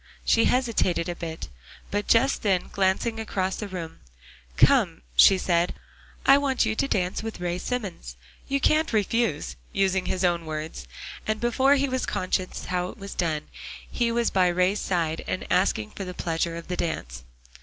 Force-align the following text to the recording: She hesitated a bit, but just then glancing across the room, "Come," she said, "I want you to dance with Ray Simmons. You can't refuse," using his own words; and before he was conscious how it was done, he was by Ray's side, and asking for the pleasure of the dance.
She 0.25 0.45
hesitated 0.45 1.07
a 1.07 1.15
bit, 1.15 1.47
but 1.91 2.07
just 2.07 2.41
then 2.41 2.69
glancing 2.71 3.19
across 3.19 3.57
the 3.57 3.67
room, 3.67 3.99
"Come," 4.57 5.03
she 5.15 5.37
said, 5.37 5.75
"I 6.25 6.39
want 6.39 6.65
you 6.65 6.73
to 6.75 6.87
dance 6.87 7.21
with 7.21 7.39
Ray 7.39 7.59
Simmons. 7.59 8.15
You 8.47 8.59
can't 8.59 8.93
refuse," 8.93 9.57
using 9.71 10.07
his 10.07 10.25
own 10.25 10.47
words; 10.47 10.87
and 11.27 11.39
before 11.39 11.75
he 11.75 11.87
was 11.87 12.07
conscious 12.07 12.65
how 12.65 12.87
it 12.87 12.97
was 12.97 13.13
done, 13.13 13.43
he 13.91 14.11
was 14.11 14.31
by 14.31 14.47
Ray's 14.47 14.79
side, 14.79 15.23
and 15.27 15.45
asking 15.51 15.91
for 15.91 16.03
the 16.03 16.15
pleasure 16.15 16.55
of 16.55 16.67
the 16.67 16.77
dance. 16.77 17.23